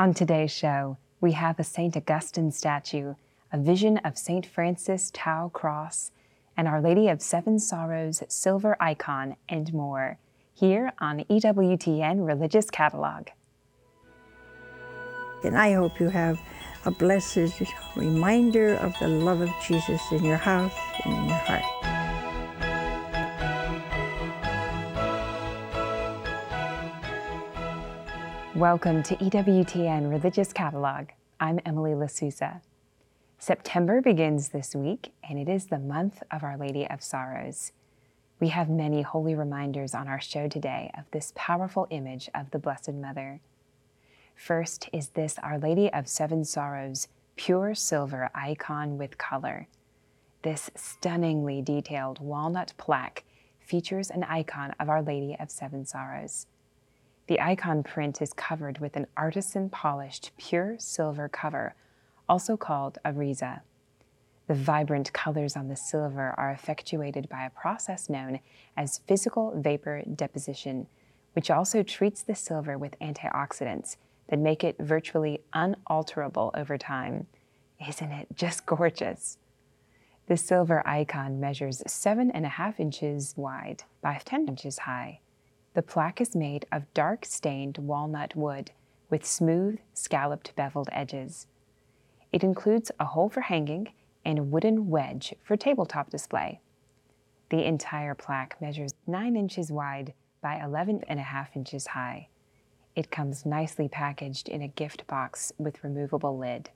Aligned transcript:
On 0.00 0.14
today's 0.14 0.50
show, 0.50 0.96
we 1.20 1.32
have 1.32 1.58
a 1.58 1.62
St. 1.62 1.94
Augustine 1.94 2.52
statue, 2.52 3.16
a 3.52 3.58
vision 3.58 3.98
of 3.98 4.16
St. 4.16 4.46
Francis 4.46 5.10
Tau 5.12 5.50
cross, 5.52 6.10
and 6.56 6.66
Our 6.66 6.80
Lady 6.80 7.08
of 7.08 7.20
Seven 7.20 7.58
Sorrows 7.58 8.22
silver 8.28 8.78
icon, 8.80 9.36
and 9.46 9.74
more, 9.74 10.16
here 10.54 10.94
on 11.00 11.24
EWTN 11.24 12.26
Religious 12.26 12.70
Catalog. 12.70 13.26
And 15.44 15.54
I 15.54 15.74
hope 15.74 16.00
you 16.00 16.08
have 16.08 16.40
a 16.86 16.90
blessed 16.90 17.60
reminder 17.94 18.76
of 18.76 18.94
the 19.00 19.08
love 19.08 19.42
of 19.42 19.50
Jesus 19.68 20.00
in 20.12 20.24
your 20.24 20.38
house 20.38 20.72
and 21.04 21.12
in 21.12 21.28
your 21.28 21.36
heart. 21.36 21.79
Welcome 28.60 29.02
to 29.04 29.16
EWTN 29.16 30.10
Religious 30.10 30.52
Catalog. 30.52 31.06
I'm 31.40 31.60
Emily 31.64 31.92
Lasusa. 31.92 32.60
September 33.38 34.02
begins 34.02 34.50
this 34.50 34.74
week, 34.74 35.14
and 35.26 35.38
it 35.38 35.48
is 35.48 35.68
the 35.68 35.78
month 35.78 36.22
of 36.30 36.44
Our 36.44 36.58
Lady 36.58 36.86
of 36.86 37.02
Sorrows. 37.02 37.72
We 38.38 38.48
have 38.48 38.68
many 38.68 39.00
holy 39.00 39.34
reminders 39.34 39.94
on 39.94 40.08
our 40.08 40.20
show 40.20 40.46
today 40.46 40.90
of 40.98 41.06
this 41.10 41.32
powerful 41.34 41.86
image 41.88 42.28
of 42.34 42.50
the 42.50 42.58
Blessed 42.58 42.92
Mother. 42.92 43.40
First 44.34 44.90
is 44.92 45.08
this 45.08 45.38
Our 45.42 45.58
Lady 45.58 45.90
of 45.90 46.06
Seven 46.06 46.44
Sorrows 46.44 47.08
pure 47.36 47.74
silver 47.74 48.28
icon 48.34 48.98
with 48.98 49.16
color. 49.16 49.68
This 50.42 50.70
stunningly 50.76 51.62
detailed 51.62 52.20
walnut 52.20 52.74
plaque 52.76 53.24
features 53.58 54.10
an 54.10 54.24
icon 54.24 54.74
of 54.78 54.90
Our 54.90 55.00
Lady 55.00 55.34
of 55.40 55.50
Seven 55.50 55.86
Sorrows. 55.86 56.46
The 57.30 57.40
icon 57.40 57.84
print 57.84 58.20
is 58.20 58.32
covered 58.32 58.80
with 58.80 58.96
an 58.96 59.06
artisan 59.16 59.70
polished 59.70 60.32
pure 60.36 60.74
silver 60.80 61.28
cover, 61.28 61.76
also 62.28 62.56
called 62.56 62.98
a 63.04 63.12
riza. 63.12 63.62
The 64.48 64.54
vibrant 64.54 65.12
colors 65.12 65.54
on 65.54 65.68
the 65.68 65.76
silver 65.76 66.34
are 66.36 66.50
effectuated 66.50 67.28
by 67.28 67.44
a 67.44 67.50
process 67.50 68.10
known 68.10 68.40
as 68.76 68.98
physical 69.06 69.52
vapor 69.54 70.02
deposition, 70.12 70.88
which 71.34 71.52
also 71.52 71.84
treats 71.84 72.20
the 72.20 72.34
silver 72.34 72.76
with 72.76 72.98
antioxidants 72.98 73.94
that 74.26 74.40
make 74.40 74.64
it 74.64 74.74
virtually 74.80 75.40
unalterable 75.52 76.50
over 76.54 76.76
time. 76.76 77.28
Isn't 77.88 78.10
it 78.10 78.26
just 78.34 78.66
gorgeous? 78.66 79.38
The 80.26 80.36
silver 80.36 80.82
icon 80.84 81.38
measures 81.38 81.80
seven 81.86 82.32
and 82.32 82.44
a 82.44 82.48
half 82.48 82.80
inches 82.80 83.34
wide 83.36 83.84
by 84.02 84.20
10 84.24 84.48
inches 84.48 84.80
high. 84.80 85.20
The 85.74 85.82
plaque 85.82 86.20
is 86.20 86.34
made 86.34 86.66
of 86.72 86.92
dark 86.94 87.24
stained 87.24 87.78
walnut 87.78 88.34
wood 88.34 88.72
with 89.08 89.24
smooth, 89.24 89.78
scalloped 89.94 90.54
beveled 90.56 90.88
edges. 90.90 91.46
It 92.32 92.42
includes 92.42 92.90
a 92.98 93.04
hole 93.04 93.28
for 93.28 93.42
hanging 93.42 93.92
and 94.24 94.38
a 94.38 94.42
wooden 94.42 94.88
wedge 94.90 95.34
for 95.44 95.56
tabletop 95.56 96.10
display. 96.10 96.60
The 97.50 97.64
entire 97.64 98.14
plaque 98.14 98.60
measures 98.60 98.94
9 99.06 99.36
inches 99.36 99.70
wide 99.70 100.12
by 100.40 100.62
11 100.62 101.04
and 101.08 101.20
a 101.20 101.24
half 101.24 101.56
inches 101.56 101.88
high. 101.88 102.28
It 102.96 103.10
comes 103.12 103.46
nicely 103.46 103.88
packaged 103.88 104.48
in 104.48 104.62
a 104.62 104.68
gift 104.68 105.06
box 105.06 105.52
with 105.56 105.84
removable 105.84 106.36
lid. 106.36 106.70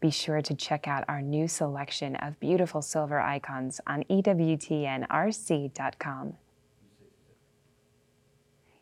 Be 0.00 0.10
sure 0.10 0.40
to 0.40 0.54
check 0.54 0.88
out 0.88 1.04
our 1.08 1.20
new 1.20 1.46
selection 1.46 2.16
of 2.16 2.40
beautiful 2.40 2.80
silver 2.80 3.20
icons 3.20 3.82
on 3.86 4.02
EWTNRC.com. 4.04 6.32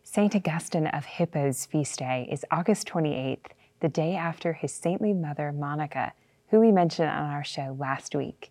St. 0.04 0.34
Augustine 0.34 0.86
of 0.86 1.04
Hippo's 1.04 1.66
feast 1.66 1.98
day 1.98 2.26
is 2.30 2.46
August 2.50 2.88
28th, 2.88 3.50
the 3.80 3.88
day 3.88 4.14
after 4.14 4.54
his 4.54 4.72
saintly 4.72 5.12
mother 5.12 5.52
Monica, 5.52 6.12
who 6.50 6.60
we 6.60 6.72
mentioned 6.72 7.10
on 7.10 7.30
our 7.30 7.44
show 7.44 7.76
last 7.78 8.14
week. 8.14 8.50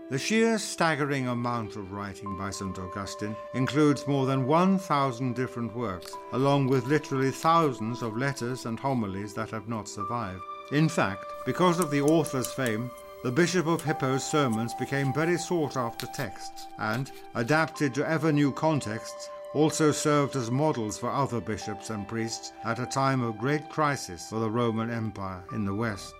The 0.09 0.17
sheer 0.17 0.57
staggering 0.57 1.27
amount 1.27 1.75
of 1.75 1.91
writing 1.91 2.35
by 2.35 2.49
St. 2.49 2.79
Augustine 2.79 3.35
includes 3.53 4.07
more 4.07 4.25
than 4.25 4.47
1,000 4.47 5.35
different 5.35 5.75
works, 5.75 6.11
along 6.33 6.67
with 6.67 6.87
literally 6.87 7.29
thousands 7.29 8.01
of 8.01 8.17
letters 8.17 8.65
and 8.65 8.79
homilies 8.79 9.35
that 9.35 9.51
have 9.51 9.69
not 9.69 9.87
survived. 9.87 10.41
In 10.71 10.89
fact, 10.89 11.25
because 11.45 11.79
of 11.79 11.91
the 11.91 12.01
author's 12.01 12.51
fame, 12.51 12.89
the 13.23 13.31
Bishop 13.31 13.67
of 13.67 13.83
Hippo's 13.83 14.23
sermons 14.23 14.73
became 14.73 15.13
very 15.13 15.37
sought 15.37 15.77
after 15.77 16.07
texts 16.07 16.65
and, 16.79 17.11
adapted 17.35 17.93
to 17.93 18.09
ever 18.09 18.31
new 18.31 18.51
contexts, 18.51 19.29
also 19.53 19.91
served 19.91 20.35
as 20.35 20.49
models 20.49 20.97
for 20.97 21.11
other 21.11 21.39
bishops 21.39 21.91
and 21.91 22.07
priests 22.07 22.51
at 22.63 22.79
a 22.79 22.85
time 22.87 23.21
of 23.21 23.37
great 23.37 23.69
crisis 23.69 24.27
for 24.27 24.39
the 24.39 24.49
Roman 24.49 24.89
Empire 24.89 25.43
in 25.53 25.65
the 25.65 25.75
West. 25.75 26.15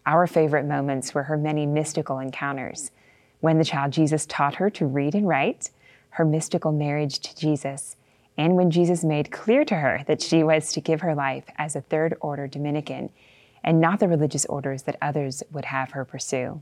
Our 0.05 0.27
favorite 0.27 0.65
moments 0.65 1.15
were 1.15 1.23
her 1.23 1.37
many 1.37 1.65
mystical 1.65 2.19
encounters 2.19 2.91
when 3.39 3.57
the 3.57 3.65
child 3.65 3.91
Jesus 3.91 4.27
taught 4.27 4.55
her 4.55 4.69
to 4.69 4.85
read 4.85 5.15
and 5.15 5.27
write, 5.27 5.71
her 6.11 6.25
mystical 6.25 6.71
marriage 6.71 7.19
to 7.21 7.35
Jesus, 7.35 7.95
and 8.37 8.55
when 8.55 8.69
Jesus 8.69 9.03
made 9.03 9.31
clear 9.31 9.65
to 9.65 9.75
her 9.75 10.03
that 10.05 10.21
she 10.21 10.43
was 10.43 10.71
to 10.73 10.81
give 10.81 11.01
her 11.01 11.15
life 11.15 11.45
as 11.57 11.75
a 11.75 11.81
third 11.81 12.15
order 12.21 12.47
Dominican 12.47 13.09
and 13.63 13.79
not 13.79 13.99
the 13.99 14.07
religious 14.07 14.45
orders 14.45 14.83
that 14.83 14.97
others 15.01 15.43
would 15.51 15.65
have 15.65 15.91
her 15.91 16.05
pursue. 16.05 16.61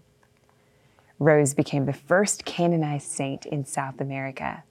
Rose 1.20 1.54
became 1.54 1.86
the 1.86 1.94
first 1.94 2.44
canonized 2.46 3.10
saint 3.10 3.46
in 3.46 3.66
South 3.66 4.02
America. 4.02 4.64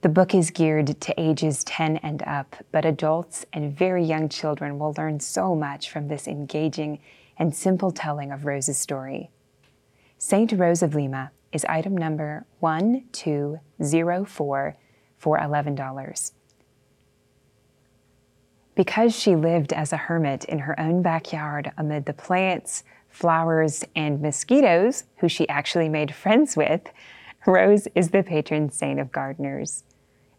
The 0.00 0.08
book 0.08 0.34
is 0.34 0.50
geared 0.50 1.00
to 1.00 1.20
ages 1.20 1.62
10 1.64 1.96
and 1.98 2.22
up, 2.22 2.56
but 2.70 2.84
adults 2.84 3.44
and 3.52 3.76
very 3.76 4.04
young 4.04 4.28
children 4.28 4.78
will 4.78 4.94
learn 4.96 5.18
so 5.20 5.56
much 5.56 5.90
from 5.90 6.08
this 6.08 6.28
engaging 6.28 7.00
and 7.36 7.54
simple 7.54 7.90
telling 7.90 8.32
of 8.32 8.44
Rose's 8.44 8.78
story. 8.78 9.30
Saint 10.16 10.52
Rose 10.52 10.82
of 10.82 10.94
Lima 10.94 11.32
is 11.52 11.64
item 11.64 11.96
number 11.96 12.46
1204 12.60 14.76
for 15.16 15.38
$11. 15.38 16.32
Because 18.78 19.12
she 19.12 19.34
lived 19.34 19.72
as 19.72 19.92
a 19.92 19.96
hermit 19.96 20.44
in 20.44 20.60
her 20.60 20.78
own 20.78 21.02
backyard 21.02 21.72
amid 21.76 22.06
the 22.06 22.12
plants, 22.12 22.84
flowers, 23.08 23.82
and 23.96 24.22
mosquitoes, 24.22 25.02
who 25.16 25.28
she 25.28 25.48
actually 25.48 25.88
made 25.88 26.14
friends 26.14 26.56
with, 26.56 26.82
Rose 27.44 27.88
is 27.96 28.10
the 28.10 28.22
patron 28.22 28.70
saint 28.70 29.00
of 29.00 29.10
gardeners. 29.10 29.82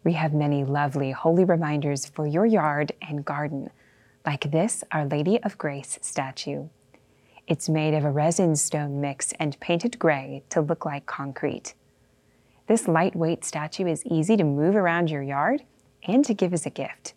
We 0.06 0.14
have 0.14 0.34
many 0.34 0.64
lovely 0.64 1.12
holy 1.12 1.44
reminders 1.44 2.06
for 2.06 2.26
your 2.26 2.46
yard 2.46 2.94
and 3.02 3.26
garden, 3.26 3.72
like 4.26 4.50
this 4.50 4.86
Our 4.90 5.06
Lady 5.06 5.44
of 5.44 5.58
Grace 5.58 6.00
statue. 6.02 6.70
It's 7.46 7.68
made 7.68 7.94
of 7.94 8.06
a 8.06 8.10
resin 8.10 8.56
stone 8.56 9.02
mix 9.02 9.34
and 9.34 9.60
painted 9.60 10.00
gray 10.00 10.44
to 10.48 10.62
look 10.62 10.86
like 10.86 11.06
concrete. 11.06 11.74
This 12.68 12.88
lightweight 12.88 13.44
statue 13.44 13.88
is 13.88 14.06
easy 14.06 14.38
to 14.38 14.46
move 14.46 14.78
around 14.78 15.10
your 15.10 15.24
yard 15.24 15.64
and 16.08 16.24
to 16.24 16.34
give 16.34 16.54
as 16.54 16.66
a 16.66 16.70
gift. 16.70 17.16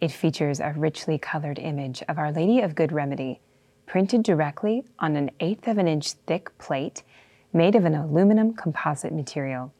It 0.00 0.10
features 0.10 0.58
a 0.58 0.72
richly 0.74 1.18
colored 1.18 1.58
image 1.58 2.02
of 2.08 2.16
Our 2.16 2.32
Lady 2.32 2.62
of 2.62 2.74
Good 2.74 2.92
Remedy, 2.92 3.42
printed 3.84 4.22
directly 4.22 4.84
on 5.00 5.16
an 5.16 5.32
eighth 5.38 5.68
of 5.68 5.76
an 5.76 5.86
inch 5.86 6.12
thick 6.12 6.56
plate 6.56 7.02
made 7.52 7.74
of 7.74 7.84
an 7.84 7.94
aluminum 7.94 8.54
composite 8.54 9.12
material. 9.12 9.70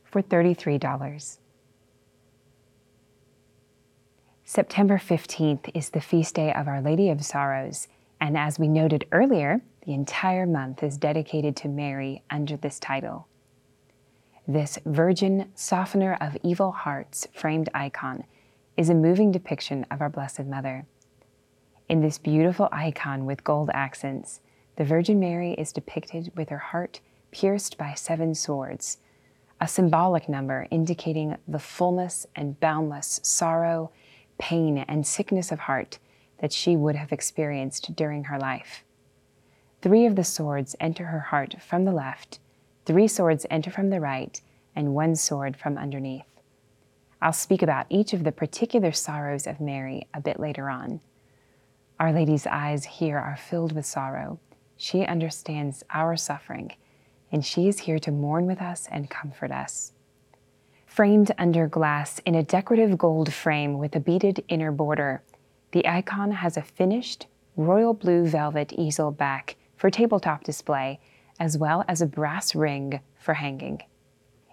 for 0.04 0.22
$33. 0.22 1.38
September 4.46 4.98
15th 4.98 5.70
is 5.74 5.90
the 5.90 6.00
feast 6.00 6.34
day 6.34 6.52
of 6.52 6.68
Our 6.68 6.80
Lady 6.80 7.10
of 7.10 7.24
Sorrows, 7.24 7.88
and 8.24 8.38
as 8.38 8.58
we 8.58 8.68
noted 8.68 9.04
earlier, 9.12 9.60
the 9.84 9.92
entire 9.92 10.46
month 10.46 10.82
is 10.82 10.96
dedicated 10.96 11.54
to 11.54 11.68
Mary 11.68 12.22
under 12.30 12.56
this 12.56 12.80
title. 12.80 13.28
This 14.48 14.78
virgin 14.86 15.50
softener 15.54 16.16
of 16.22 16.38
evil 16.42 16.72
hearts 16.72 17.28
framed 17.34 17.68
icon 17.74 18.24
is 18.78 18.88
a 18.88 18.94
moving 18.94 19.30
depiction 19.30 19.84
of 19.90 20.00
our 20.00 20.08
Blessed 20.08 20.46
Mother. 20.46 20.86
In 21.86 22.00
this 22.00 22.16
beautiful 22.16 22.70
icon 22.72 23.26
with 23.26 23.44
gold 23.44 23.68
accents, 23.74 24.40
the 24.76 24.84
Virgin 24.84 25.20
Mary 25.20 25.52
is 25.52 25.70
depicted 25.70 26.32
with 26.34 26.48
her 26.48 26.56
heart 26.56 27.00
pierced 27.30 27.76
by 27.76 27.92
seven 27.92 28.34
swords, 28.34 28.96
a 29.60 29.68
symbolic 29.68 30.30
number 30.30 30.66
indicating 30.70 31.36
the 31.46 31.58
fullness 31.58 32.26
and 32.34 32.58
boundless 32.58 33.20
sorrow, 33.22 33.90
pain, 34.38 34.78
and 34.78 35.06
sickness 35.06 35.52
of 35.52 35.58
heart 35.58 35.98
that 36.38 36.52
she 36.52 36.76
would 36.76 36.96
have 36.96 37.12
experienced 37.12 37.96
during 37.96 38.24
her 38.24 38.38
life. 38.38 38.84
Three 39.82 40.06
of 40.06 40.16
the 40.16 40.24
swords 40.24 40.76
enter 40.80 41.06
her 41.06 41.20
heart 41.20 41.56
from 41.60 41.84
the 41.84 41.92
left 41.92 42.38
Three 42.86 43.08
swords 43.08 43.46
enter 43.48 43.70
from 43.70 43.88
the 43.88 44.00
right, 44.00 44.40
and 44.76 44.94
one 44.94 45.16
sword 45.16 45.56
from 45.56 45.78
underneath. 45.78 46.26
I'll 47.22 47.32
speak 47.32 47.62
about 47.62 47.86
each 47.88 48.12
of 48.12 48.24
the 48.24 48.32
particular 48.32 48.92
sorrows 48.92 49.46
of 49.46 49.60
Mary 49.60 50.06
a 50.12 50.20
bit 50.20 50.38
later 50.38 50.68
on. 50.68 51.00
Our 51.98 52.12
Lady's 52.12 52.46
eyes 52.46 52.84
here 52.84 53.18
are 53.18 53.36
filled 53.36 53.72
with 53.72 53.86
sorrow. 53.86 54.38
She 54.76 55.06
understands 55.06 55.82
our 55.94 56.16
suffering, 56.16 56.74
and 57.32 57.44
she 57.44 57.68
is 57.68 57.80
here 57.80 57.98
to 58.00 58.10
mourn 58.10 58.44
with 58.44 58.60
us 58.60 58.86
and 58.90 59.08
comfort 59.08 59.50
us. 59.50 59.92
Framed 60.84 61.32
under 61.38 61.66
glass 61.66 62.20
in 62.26 62.34
a 62.34 62.42
decorative 62.42 62.98
gold 62.98 63.32
frame 63.32 63.78
with 63.78 63.96
a 63.96 64.00
beaded 64.00 64.44
inner 64.48 64.70
border, 64.70 65.22
the 65.74 65.86
icon 65.88 66.30
has 66.30 66.56
a 66.56 66.62
finished 66.62 67.26
royal 67.56 67.92
blue 67.92 68.24
velvet 68.24 68.72
easel 68.74 69.10
back 69.10 69.56
for 69.76 69.90
tabletop 69.90 70.44
display 70.44 71.00
as 71.40 71.58
well 71.58 71.84
as 71.88 72.00
a 72.00 72.06
brass 72.06 72.54
ring 72.54 73.00
for 73.18 73.34
hanging. 73.34 73.82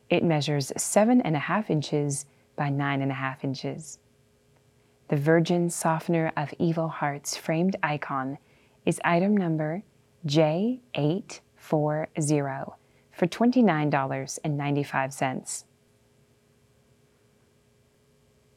It 0.10 0.24
measures 0.24 0.72
seven 0.78 1.22
and 1.22 1.36
a 1.36 1.40
half 1.40 1.70
inches 1.70 2.26
by 2.56 2.72
nine 2.72 3.04
and 3.04 3.12
a 3.12 3.16
half 3.16 3.44
inches. 3.44 4.00
The 5.10 5.16
Virgin 5.16 5.70
Softener 5.70 6.32
of 6.36 6.56
Evil 6.58 6.88
Hearts 6.88 7.38
framed 7.38 7.76
icon 7.84 8.40
is 8.84 9.00
item 9.06 9.38
number 9.38 9.84
J840 10.26 12.74
for 13.12 13.28
$29.95. 13.28 15.64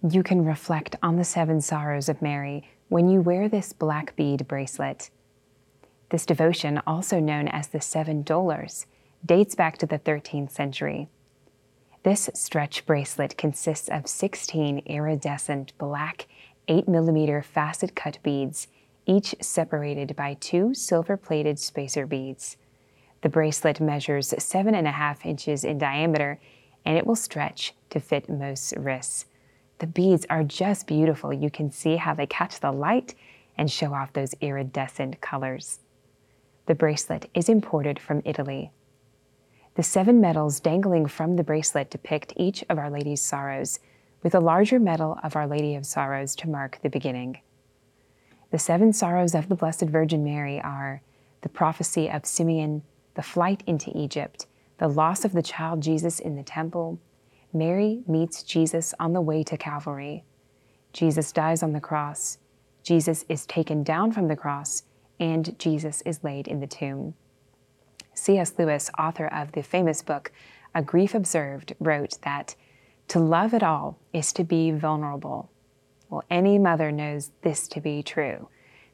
You 0.06 0.23
can 0.23 0.44
reflect 0.44 0.96
on 1.02 1.16
the 1.16 1.25
seven 1.25 1.62
sorrows 1.62 2.11
of 2.11 2.20
Mary 2.20 2.68
when 2.90 3.08
you 3.08 3.23
wear 3.23 3.49
this 3.49 3.73
black 3.73 4.14
bead 4.16 4.46
bracelet. 4.46 5.08
This 6.11 6.26
devotion, 6.26 6.82
also 6.87 7.20
known 7.20 7.49
as 7.49 7.68
the 7.68 7.80
Seven 7.80 8.23
Dolours, 8.23 8.84
dates 9.25 9.54
back 9.54 9.78
to 9.78 9.87
the 9.87 9.99
13th 9.99 10.50
century. 10.50 11.08
This 12.02 12.28
stretch 12.34 12.84
bracelet 12.84 13.38
consists 13.38 13.88
of 13.88 14.06
16 14.06 14.80
iridescent 14.84 15.73
black 15.78 16.26
8mm 16.68 17.42
facet 17.42 17.96
cut 17.96 18.18
beads, 18.23 18.68
each 19.06 19.34
separated 19.40 20.14
by 20.14 20.34
two 20.34 20.75
silver 20.75 21.16
plated 21.16 21.58
spacer 21.58 22.06
beads. 22.06 22.58
The 23.23 23.30
bracelet 23.30 23.80
measures 23.80 24.34
7.5 24.37 25.25
inches 25.25 25.64
in 25.64 25.78
diameter 25.78 26.38
and 26.84 26.99
it 26.99 27.06
will 27.06 27.16
stretch 27.16 27.73
to 27.88 28.00
fit 28.00 28.28
most 28.28 28.75
wrists. 28.76 29.25
The 29.78 29.87
beads 29.87 30.26
are 30.31 30.45
just 30.45 30.87
beautiful. 30.87 31.33
You 31.33 31.50
can 31.50 31.71
see 31.71 31.97
how 31.97 32.14
they 32.14 32.26
catch 32.26 32.61
the 32.61 32.73
light 32.73 33.14
and 33.57 33.71
show 33.71 33.93
off 33.95 34.12
those 34.12 34.35
iridescent 34.40 35.21
colors. 35.21 35.81
The 36.66 36.75
bracelet 36.75 37.28
is 37.35 37.49
imported 37.49 37.99
from 37.99 38.23
Italy. 38.25 38.71
The 39.75 39.83
seven 39.83 40.21
medals 40.21 40.61
dangling 40.61 41.07
from 41.07 41.37
the 41.37 41.43
bracelet 41.43 41.90
depict 41.90 42.33
each 42.37 42.64
of 42.69 42.78
Our 42.78 42.90
Lady's 42.90 43.21
sorrows, 43.21 43.81
with 44.23 44.35
a 44.35 44.40
larger 44.40 44.78
medal 44.78 45.19
of 45.23 45.37
Our 45.37 45.47
Lady 45.47 45.75
of 45.75 45.85
Sorrows 45.85 46.35
to 46.37 46.49
mark 46.49 46.78
the 46.83 46.88
beginning. 46.88 47.40
The 48.50 48.59
seven 48.59 48.93
sorrows 48.93 49.35
of 49.35 49.49
the 49.49 49.57
Blessed 49.57 49.87
Virgin 49.87 50.23
Mary 50.23 50.61
are 50.61 51.02
the 51.43 51.49
prophecy 51.49 52.09
of 52.09 52.25
Simeon, 52.25 52.83
the 53.14 53.23
flight 53.23 53.62
into 53.66 53.90
Egypt, 53.97 54.47
the 54.78 54.88
loss 54.88 55.25
of 55.25 55.33
the 55.33 55.43
child 55.43 55.83
Jesus 55.83 56.21
in 56.21 56.37
the 56.37 56.43
temple, 56.43 56.99
Mary 57.54 58.02
meets 58.06 58.42
Jesus 58.42 58.92
on 58.99 59.12
the 59.12 59.20
way 59.20 59.42
to 59.44 59.56
Calvary, 59.56 60.25
Jesus 60.92 61.32
dies 61.32 61.62
on 61.62 61.73
the 61.73 61.80
cross, 61.80 62.38
Jesus 62.82 63.25
is 63.28 63.46
taken 63.46 63.82
down 63.82 64.12
from 64.12 64.28
the 64.28 64.37
cross, 64.37 64.82
and 65.18 65.58
Jesus 65.58 66.02
is 66.02 66.23
laid 66.23 66.46
in 66.49 66.61
the 66.61 66.66
tomb. 66.66 67.14
C.S. 68.14 68.54
Lewis, 68.58 68.90
author 68.99 69.26
of 69.26 69.52
the 69.52 69.62
famous 69.62 70.02
book, 70.02 70.32
A 70.75 70.82
Grief 70.82 71.14
Observed, 71.14 71.75
wrote 71.80 72.18
that 72.23 72.54
to 73.08 73.18
love 73.18 73.54
at 73.54 73.62
all 73.62 73.99
is 74.12 74.32
to 74.34 74.44
be 74.44 74.70
vulnerable. 74.70 75.50
Well, 76.08 76.25
any 76.30 76.58
mother 76.58 76.92
knows 76.92 77.30
this 77.42 77.68
to 77.68 77.80
be 77.80 78.02
true 78.02 78.49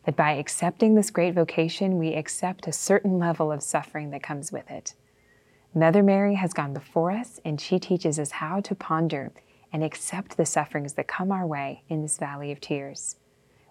that 0.05 0.17
by 0.17 0.33
accepting 0.33 0.95
this 0.95 1.11
great 1.11 1.35
vocation, 1.35 1.99
we 1.99 2.15
accept 2.15 2.67
a 2.67 2.73
certain 2.73 3.19
level 3.19 3.53
of 3.53 3.63
suffering 3.63 4.11
that 4.11 4.23
comes 4.23 4.51
with 4.51 4.71
it. 4.71 4.95
Mother 5.75 6.03
Mary 6.03 6.35
has 6.35 6.53
gone 6.53 6.75
before 6.75 7.13
us, 7.13 7.39
and 7.45 7.61
she 7.61 7.79
teaches 7.79 8.19
us 8.19 8.33
how 8.33 8.59
to 8.61 8.75
ponder 8.75 9.31
and 9.73 9.85
accept 9.85 10.37
the 10.37 10.45
sufferings 10.45 10.95
that 10.95 11.07
come 11.07 11.31
our 11.31 11.47
way 11.47 11.85
in 11.89 12.03
this 12.03 12.19
valley 12.19 12.51
of 12.51 12.61
tears. 12.61 13.15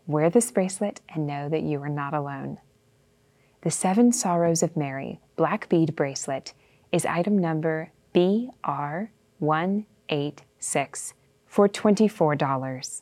Wear 0.07 0.29
this 0.29 0.49
bracelet 0.49 1.01
and 1.13 1.27
know 1.27 1.49
that 1.49 1.63
you 1.63 1.83
are 1.83 1.89
not 1.89 2.13
alone. 2.13 2.59
The 3.61 3.71
Seven 3.71 4.13
Sorrows 4.13 4.63
of 4.63 4.77
Mary 4.77 5.19
Black 5.35 5.67
Bead 5.67 5.93
Bracelet 5.93 6.53
is 6.93 7.05
item 7.05 7.37
number 7.37 7.91
BR186 8.15 11.13
for 11.45 11.67
$24. 11.67 13.01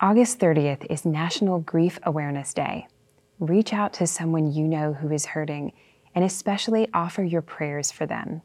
August 0.00 0.38
30th 0.38 0.86
is 0.90 1.04
National 1.04 1.58
Grief 1.60 1.98
Awareness 2.04 2.54
Day. 2.54 2.86
Reach 3.38 3.74
out 3.74 3.92
to 3.92 4.06
someone 4.06 4.50
you 4.50 4.66
know 4.66 4.94
who 4.94 5.12
is 5.12 5.26
hurting 5.26 5.74
and 6.14 6.24
especially 6.24 6.88
offer 6.92 7.22
your 7.22 7.42
prayers 7.42 7.90
for 7.90 8.06
them. 8.06 8.42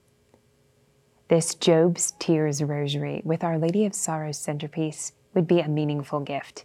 This 1.28 1.56
Job's 1.56 2.14
Tears 2.20 2.64
Rosary 2.64 3.22
with 3.26 3.44
Our 3.44 3.58
Lady 3.58 3.86
of 3.86 3.94
Sorrows 3.94 4.38
centerpiece 4.38 5.12
would 5.34 5.48
be 5.48 5.60
a 5.60 5.68
meaningful 5.68 6.22
gift. 6.22 6.64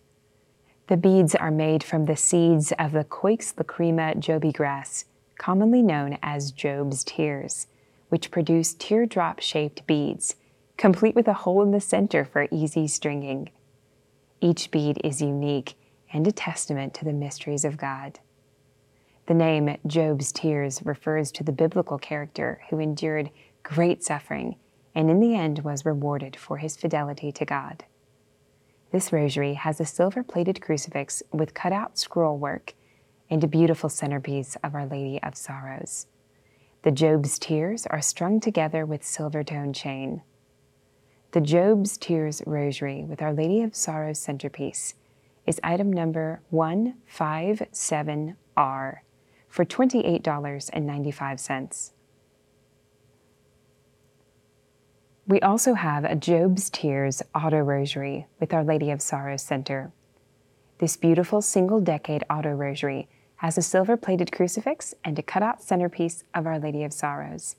The 0.86 0.96
beads 0.96 1.34
are 1.34 1.50
made 1.50 1.82
from 1.82 2.04
the 2.04 2.16
seeds 2.16 2.72
of 2.78 2.92
the 2.92 3.04
Coix 3.04 3.36
lacrima 3.36 4.16
jobi 4.16 4.52
grass, 4.52 5.06
commonly 5.38 5.82
known 5.82 6.18
as 6.22 6.52
Job's 6.52 7.02
tears, 7.02 7.66
which 8.08 8.30
produce 8.30 8.74
teardrop 8.74 9.40
shaped 9.40 9.86
beads, 9.86 10.36
complete 10.76 11.14
with 11.14 11.26
a 11.26 11.32
hole 11.32 11.62
in 11.62 11.70
the 11.70 11.80
center 11.80 12.24
for 12.24 12.46
easy 12.50 12.86
stringing. 12.86 13.50
Each 14.40 14.70
bead 14.70 15.00
is 15.02 15.22
unique 15.22 15.74
and 16.12 16.26
a 16.26 16.32
testament 16.32 16.94
to 16.94 17.04
the 17.04 17.12
mysteries 17.12 17.64
of 17.64 17.76
God. 17.76 18.20
The 19.26 19.34
name 19.34 19.76
Job's 19.86 20.32
Tears 20.32 20.82
refers 20.84 21.30
to 21.32 21.44
the 21.44 21.52
biblical 21.52 21.96
character 21.96 22.60
who 22.70 22.80
endured 22.80 23.30
great 23.62 24.02
suffering 24.02 24.56
and 24.94 25.08
in 25.08 25.20
the 25.20 25.36
end 25.36 25.60
was 25.60 25.84
rewarded 25.84 26.34
for 26.36 26.56
his 26.58 26.76
fidelity 26.76 27.30
to 27.32 27.44
God. 27.44 27.84
This 28.90 29.12
rosary 29.12 29.54
has 29.54 29.80
a 29.80 29.86
silver 29.86 30.24
plated 30.24 30.60
crucifix 30.60 31.22
with 31.32 31.54
cut 31.54 31.72
out 31.72 31.96
scroll 31.98 32.36
work 32.36 32.74
and 33.30 33.44
a 33.44 33.48
beautiful 33.48 33.88
centerpiece 33.88 34.56
of 34.62 34.74
Our 34.74 34.84
Lady 34.86 35.22
of 35.22 35.36
Sorrows. 35.36 36.08
The 36.82 36.90
Job's 36.90 37.38
Tears 37.38 37.86
are 37.86 38.02
strung 38.02 38.40
together 38.40 38.84
with 38.84 39.04
silver 39.04 39.44
tone 39.44 39.72
chain. 39.72 40.22
The 41.30 41.40
Job's 41.40 41.96
Tears 41.96 42.42
Rosary 42.44 43.04
with 43.04 43.22
Our 43.22 43.32
Lady 43.32 43.62
of 43.62 43.76
Sorrows 43.76 44.18
centerpiece 44.18 44.94
is 45.46 45.60
item 45.62 45.92
number 45.92 46.40
157R 46.52 48.98
for 49.52 49.64
$28.95. 49.66 51.90
We 55.28 55.40
also 55.40 55.74
have 55.74 56.04
a 56.04 56.16
Job's 56.16 56.70
Tears 56.70 57.22
Auto 57.34 57.58
Rosary 57.58 58.26
with 58.40 58.54
Our 58.54 58.64
Lady 58.64 58.90
of 58.90 59.02
Sorrows 59.02 59.42
Center. 59.42 59.92
This 60.78 60.96
beautiful 60.96 61.42
single 61.42 61.82
decade 61.82 62.24
auto 62.30 62.52
rosary 62.52 63.10
has 63.36 63.58
a 63.58 63.62
silver 63.62 63.98
plated 63.98 64.32
crucifix 64.32 64.94
and 65.04 65.18
a 65.18 65.22
cutout 65.22 65.62
centerpiece 65.62 66.24
of 66.34 66.46
Our 66.46 66.58
Lady 66.58 66.82
of 66.82 66.94
Sorrows. 66.94 67.56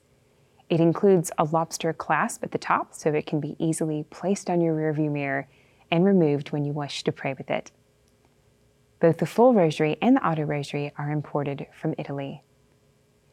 It 0.72 0.80
includes 0.80 1.30
a 1.38 1.44
lobster 1.44 1.94
clasp 1.94 2.44
at 2.44 2.54
the 2.54 2.58
top 2.58 2.96
so 2.96 3.14
it 3.14 3.28
can 3.28 3.40
be 3.40 3.56
easily 3.60 4.04
placed 4.10 4.50
on 4.50 4.62
your 4.62 4.76
rearview 4.76 5.12
mirror 5.12 5.48
and 5.92 6.04
removed 6.04 6.52
when 6.52 6.66
you 6.66 6.74
wish 6.74 7.04
to 7.04 7.12
pray 7.12 7.36
with 7.36 7.52
it. 7.52 7.72
Both 9.04 9.18
the 9.18 9.26
full 9.26 9.54
rosary 9.54 9.98
and 10.02 10.16
the 10.16 10.26
auto 10.26 10.44
rosary 10.44 10.94
are 10.98 11.12
imported 11.12 11.68
from 11.74 11.94
Italy. 11.98 12.42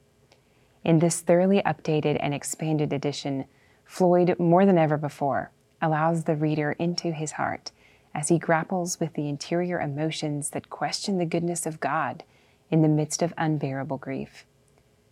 In 0.85 1.01
this 1.01 1.23
thoroughly 1.23 1.61
updated 1.67 2.19
and 2.21 2.33
expanded 2.33 2.93
edition, 2.93 3.47
Floyd, 3.85 4.39
more 4.39 4.65
than 4.65 4.79
ever 4.79 4.97
before, 4.97 5.51
allows 5.81 6.23
the 6.23 6.37
reader 6.37 6.71
into 6.79 7.11
his 7.11 7.33
heart 7.33 7.73
as 8.15 8.29
he 8.29 8.39
grapples 8.39 9.01
with 9.01 9.15
the 9.15 9.29
interior 9.29 9.81
emotions 9.81 10.51
that 10.51 10.71
question 10.71 11.19
the 11.19 11.27
goodness 11.27 11.67
of 11.67 11.81
God 11.81 12.23
in 12.71 12.83
the 12.83 12.89
midst 12.89 13.23
of 13.23 13.35
unbearable 13.37 13.99
grief. 13.99 14.47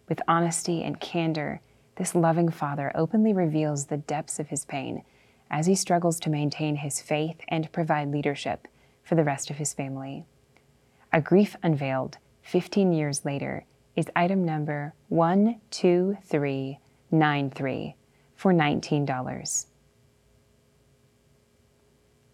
With 0.09 0.23
honesty 0.29 0.85
and 0.85 1.01
candor, 1.01 1.63
this 2.01 2.15
loving 2.15 2.49
father 2.49 2.91
openly 2.95 3.35
reveals 3.35 3.87
the 3.87 3.99
depths 3.99 4.41
of 4.41 4.49
his 4.49 4.65
pain 4.65 5.05
as 5.51 5.67
he 5.67 5.75
struggles 5.75 6.19
to 6.19 6.31
maintain 6.31 6.77
his 6.77 7.03
faith 7.03 7.37
and 7.49 7.71
provide 7.73 8.11
leadership 8.11 8.67
for 9.03 9.17
the 9.17 9.23
rest 9.23 9.51
of 9.51 9.59
his 9.59 9.75
family. 9.75 10.25
A 11.13 11.21
Grief 11.21 11.57
Unveiled, 11.63 12.17
15 12.41 12.95
years 12.95 13.27
later, 13.27 13.67
is 13.95 14.07
item 14.17 14.47
number 14.47 14.95
12393 15.11 17.97
for 18.35 18.55
$19. 18.55 19.67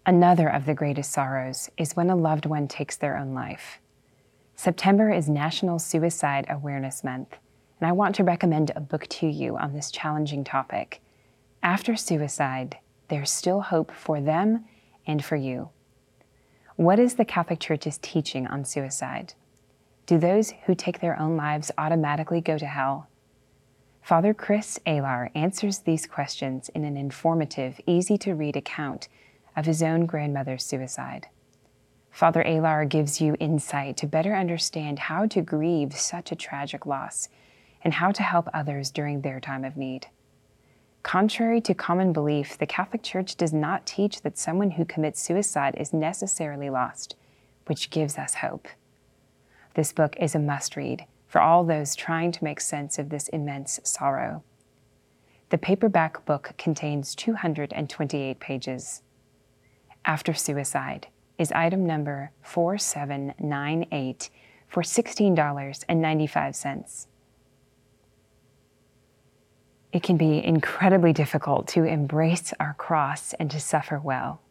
Another 0.06 0.48
of 0.48 0.64
the 0.64 0.74
greatest 0.74 1.10
sorrows 1.10 1.68
is 1.76 1.96
when 1.96 2.08
a 2.08 2.14
loved 2.14 2.46
one 2.46 2.68
takes 2.68 2.96
their 2.96 3.16
own 3.16 3.34
life. 3.34 3.80
September 4.54 5.10
is 5.10 5.28
National 5.28 5.80
Suicide 5.80 6.46
Awareness 6.48 7.02
Month, 7.02 7.38
and 7.80 7.88
I 7.88 7.92
want 7.92 8.14
to 8.16 8.24
recommend 8.24 8.72
a 8.74 8.80
book 8.80 9.06
to 9.08 9.26
you 9.26 9.56
on 9.56 9.72
this 9.72 9.90
challenging 9.90 10.44
topic. 10.44 11.00
After 11.62 11.96
suicide, 11.96 12.78
there's 13.08 13.30
still 13.30 13.60
hope 13.60 13.92
for 13.92 14.20
them 14.20 14.64
and 15.06 15.24
for 15.24 15.36
you. 15.36 15.70
What 16.76 16.98
is 16.98 17.14
the 17.14 17.24
Catholic 17.24 17.60
Church's 17.60 17.98
teaching 17.98 18.46
on 18.46 18.64
suicide? 18.64 19.34
Do 20.06 20.18
those 20.18 20.52
who 20.66 20.74
take 20.74 21.00
their 21.00 21.18
own 21.18 21.36
lives 21.36 21.70
automatically 21.76 22.40
go 22.40 22.58
to 22.58 22.66
hell? 22.66 23.08
Father 24.02 24.32
Chris 24.32 24.78
Alar 24.86 25.30
answers 25.34 25.80
these 25.80 26.06
questions 26.06 26.68
in 26.70 26.84
an 26.84 26.96
informative, 26.96 27.80
easy 27.86 28.16
to 28.18 28.34
read 28.34 28.56
account 28.56 29.08
of 29.56 29.66
his 29.66 29.82
own 29.82 30.06
grandmother's 30.06 30.64
suicide. 30.64 31.26
Father 32.10 32.44
Alar 32.44 32.88
gives 32.88 33.20
you 33.20 33.36
insight 33.40 33.96
to 33.96 34.06
better 34.06 34.34
understand 34.34 34.98
how 34.98 35.26
to 35.26 35.42
grieve 35.42 35.94
such 35.94 36.30
a 36.30 36.36
tragic 36.36 36.86
loss 36.86 37.28
and 37.86 37.94
how 37.94 38.10
to 38.10 38.24
help 38.24 38.48
others 38.52 38.90
during 38.90 39.20
their 39.20 39.38
time 39.38 39.64
of 39.64 39.76
need. 39.76 40.08
Contrary 41.04 41.60
to 41.60 41.72
common 41.72 42.12
belief, 42.12 42.58
the 42.58 42.66
Catholic 42.66 43.04
Church 43.04 43.36
does 43.36 43.52
not 43.52 43.86
teach 43.86 44.22
that 44.22 44.36
someone 44.36 44.72
who 44.72 44.84
commits 44.84 45.22
suicide 45.22 45.76
is 45.78 45.92
necessarily 45.92 46.68
lost, 46.68 47.14
which 47.66 47.90
gives 47.90 48.18
us 48.18 48.34
hope. 48.34 48.66
This 49.74 49.92
book 49.92 50.16
is 50.18 50.34
a 50.34 50.40
must 50.40 50.74
read 50.74 51.04
for 51.28 51.40
all 51.40 51.62
those 51.62 51.94
trying 51.94 52.32
to 52.32 52.42
make 52.42 52.60
sense 52.60 52.98
of 52.98 53.10
this 53.10 53.28
immense 53.28 53.78
sorrow. 53.84 54.42
The 55.50 55.58
paperback 55.58 56.24
book 56.24 56.54
contains 56.58 57.14
228 57.14 58.40
pages 58.40 59.02
after 60.04 60.34
suicide 60.34 61.06
is 61.38 61.52
item 61.52 61.86
number 61.86 62.32
4798 62.42 64.30
for 64.66 64.82
$16.95. 64.82 67.06
It 69.96 70.02
can 70.02 70.18
be 70.18 70.44
incredibly 70.44 71.14
difficult 71.14 71.68
to 71.68 71.84
embrace 71.84 72.52
our 72.60 72.74
cross 72.74 73.32
and 73.40 73.50
to 73.50 73.58
suffer 73.58 73.98
well. 73.98 74.42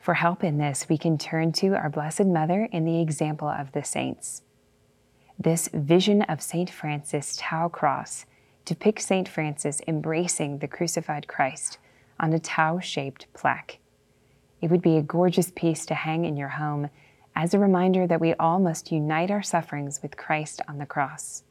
For 0.00 0.14
help 0.14 0.42
in 0.42 0.58
this, 0.58 0.88
we 0.88 0.98
can 0.98 1.18
turn 1.18 1.52
to 1.52 1.76
our 1.76 1.88
Blessed 1.88 2.24
Mother 2.24 2.68
in 2.72 2.84
the 2.84 3.00
example 3.00 3.46
of 3.46 3.70
the 3.70 3.84
saints. 3.84 4.42
This 5.38 5.68
vision 5.72 6.22
of 6.22 6.42
St. 6.42 6.68
Francis 6.68 7.36
Tau 7.36 7.68
Cross 7.68 8.26
depicts 8.64 9.06
St. 9.06 9.28
Francis 9.28 9.80
embracing 9.86 10.58
the 10.58 10.66
crucified 10.66 11.28
Christ 11.28 11.78
on 12.18 12.32
a 12.32 12.40
Tau 12.40 12.80
shaped 12.80 13.32
plaque. 13.34 13.78
It 14.60 14.68
would 14.68 14.82
be 14.82 14.96
a 14.96 15.02
gorgeous 15.02 15.52
piece 15.52 15.86
to 15.86 15.94
hang 15.94 16.24
in 16.24 16.36
your 16.36 16.48
home 16.48 16.90
as 17.36 17.54
a 17.54 17.60
reminder 17.60 18.08
that 18.08 18.20
we 18.20 18.34
all 18.34 18.58
must 18.58 18.90
unite 18.90 19.30
our 19.30 19.44
sufferings 19.44 20.02
with 20.02 20.16
Christ 20.16 20.60
on 20.66 20.78
the 20.78 20.86
cross. 20.86 21.44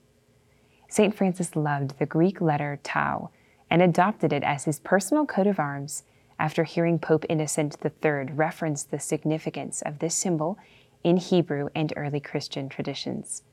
St. 0.92 1.16
Francis 1.16 1.56
loved 1.56 2.00
the 2.00 2.06
Greek 2.06 2.42
letter 2.42 2.78
tau 2.84 3.30
and 3.70 3.82
adopted 3.82 4.34
it 4.34 4.44
as 4.44 4.66
his 4.66 4.82
personal 4.82 5.26
coat 5.26 5.48
of 5.48 5.58
arms 5.58 6.04
after 6.38 6.66
hearing 6.66 7.00
Pope 7.00 7.24
Innocent 7.30 7.78
III 7.82 8.34
reference 8.34 8.84
the 8.84 9.00
significance 9.00 9.82
of 9.82 10.00
this 10.00 10.14
symbol 10.14 10.58
in 11.02 11.16
Hebrew 11.16 11.70
and 11.74 11.94
early 11.96 12.20
Christian 12.20 12.68
traditions. 12.68 13.44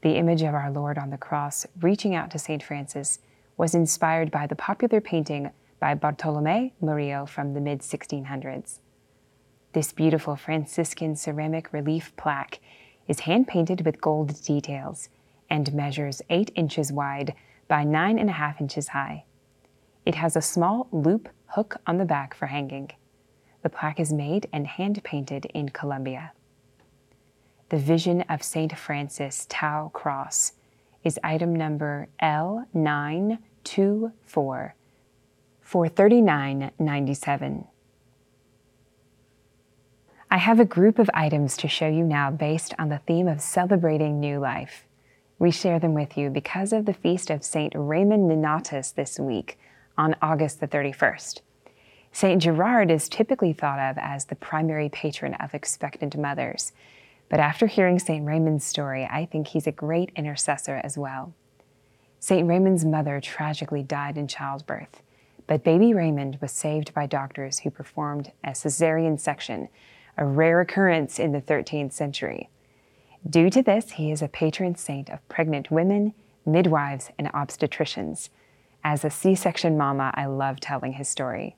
The 0.00 0.16
image 0.16 0.42
of 0.42 0.52
our 0.52 0.68
Lord 0.68 0.98
on 0.98 1.10
the 1.10 1.16
cross 1.16 1.64
reaching 1.80 2.12
out 2.12 2.32
to 2.32 2.40
St. 2.40 2.60
Francis 2.60 3.20
was 3.56 3.72
inspired 3.72 4.32
by 4.32 4.48
the 4.48 4.56
popular 4.56 5.00
painting 5.00 5.52
by 5.78 5.94
Bartolome 5.94 6.74
Murillo 6.80 7.24
from 7.24 7.54
the 7.54 7.60
mid 7.60 7.82
1600s. 7.82 8.80
This 9.74 9.92
beautiful 9.92 10.34
Franciscan 10.34 11.14
ceramic 11.14 11.72
relief 11.72 12.12
plaque 12.16 12.58
is 13.06 13.20
hand 13.20 13.46
painted 13.46 13.86
with 13.86 14.00
gold 14.00 14.42
details 14.42 15.08
and 15.52 15.72
measures 15.74 16.22
8 16.30 16.50
inches 16.54 16.90
wide 16.90 17.34
by 17.68 17.84
9.5 17.84 18.62
inches 18.62 18.88
high. 18.88 19.26
It 20.06 20.14
has 20.14 20.34
a 20.34 20.40
small 20.40 20.88
loop 20.90 21.28
hook 21.48 21.76
on 21.86 21.98
the 21.98 22.06
back 22.06 22.34
for 22.34 22.46
hanging. 22.46 22.90
The 23.62 23.68
plaque 23.68 24.00
is 24.00 24.14
made 24.14 24.48
and 24.50 24.66
hand 24.66 25.04
painted 25.04 25.44
in 25.52 25.68
Colombia. 25.68 26.32
The 27.68 27.76
Vision 27.76 28.22
of 28.22 28.42
St. 28.42 28.78
Francis 28.78 29.44
Tau 29.50 29.90
Cross 29.92 30.54
is 31.04 31.20
item 31.22 31.54
number 31.54 32.08
L924 32.22 34.72
for 35.60 35.86
$39.97. 35.86 37.66
I 40.30 40.38
have 40.38 40.58
a 40.58 40.64
group 40.64 40.98
of 40.98 41.10
items 41.12 41.58
to 41.58 41.68
show 41.68 41.88
you 41.88 42.04
now 42.04 42.30
based 42.30 42.72
on 42.78 42.88
the 42.88 43.02
theme 43.06 43.28
of 43.28 43.42
celebrating 43.42 44.18
new 44.18 44.38
life. 44.38 44.86
We 45.42 45.50
share 45.50 45.80
them 45.80 45.92
with 45.92 46.16
you 46.16 46.30
because 46.30 46.72
of 46.72 46.86
the 46.86 46.94
feast 46.94 47.28
of 47.28 47.42
St. 47.42 47.72
Raymond 47.74 48.28
Nonatus 48.28 48.94
this 48.94 49.18
week 49.18 49.58
on 49.98 50.14
August 50.22 50.60
the 50.60 50.68
31st. 50.68 51.40
St. 52.12 52.40
Gerard 52.40 52.92
is 52.92 53.08
typically 53.08 53.52
thought 53.52 53.80
of 53.80 53.98
as 53.98 54.26
the 54.26 54.36
primary 54.36 54.88
patron 54.88 55.34
of 55.34 55.52
expectant 55.52 56.16
mothers, 56.16 56.70
but 57.28 57.40
after 57.40 57.66
hearing 57.66 57.98
St. 57.98 58.24
Raymond's 58.24 58.64
story, 58.64 59.04
I 59.10 59.26
think 59.26 59.48
he's 59.48 59.66
a 59.66 59.72
great 59.72 60.12
intercessor 60.14 60.80
as 60.84 60.96
well. 60.96 61.34
St. 62.20 62.46
Raymond's 62.46 62.84
mother 62.84 63.20
tragically 63.20 63.82
died 63.82 64.16
in 64.16 64.28
childbirth, 64.28 65.02
but 65.48 65.64
baby 65.64 65.92
Raymond 65.92 66.38
was 66.40 66.52
saved 66.52 66.94
by 66.94 67.06
doctors 67.06 67.58
who 67.58 67.70
performed 67.70 68.30
a 68.44 68.50
cesarean 68.50 69.18
section, 69.18 69.68
a 70.16 70.24
rare 70.24 70.60
occurrence 70.60 71.18
in 71.18 71.32
the 71.32 71.42
13th 71.42 71.90
century. 71.90 72.48
Due 73.28 73.50
to 73.50 73.62
this, 73.62 73.92
he 73.92 74.10
is 74.10 74.20
a 74.20 74.28
patron 74.28 74.74
saint 74.74 75.08
of 75.08 75.26
pregnant 75.28 75.70
women, 75.70 76.12
midwives, 76.44 77.10
and 77.18 77.28
obstetricians. 77.28 78.30
As 78.82 79.04
a 79.04 79.10
C 79.10 79.36
section 79.36 79.76
mama, 79.78 80.10
I 80.14 80.26
love 80.26 80.58
telling 80.58 80.94
his 80.94 81.08
story. 81.08 81.56